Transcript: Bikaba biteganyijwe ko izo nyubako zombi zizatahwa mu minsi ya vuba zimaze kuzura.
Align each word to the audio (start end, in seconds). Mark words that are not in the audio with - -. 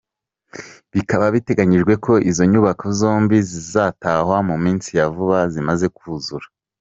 Bikaba 0.93 1.25
biteganyijwe 1.35 1.93
ko 2.05 2.13
izo 2.29 2.43
nyubako 2.51 2.85
zombi 2.99 3.37
zizatahwa 3.49 4.37
mu 4.49 4.55
minsi 4.63 4.89
ya 4.97 5.05
vuba 5.13 5.39
zimaze 5.53 5.85
kuzura. 5.97 6.45